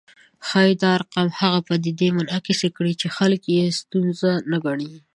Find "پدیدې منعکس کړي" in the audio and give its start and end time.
1.67-2.93